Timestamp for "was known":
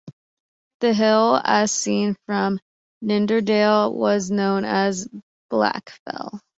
3.93-4.65